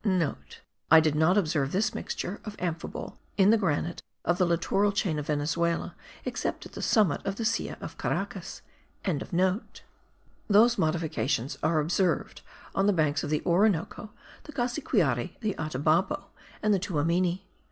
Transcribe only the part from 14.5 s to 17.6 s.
Cassiquiare, the Atabapo, and the Tuamini.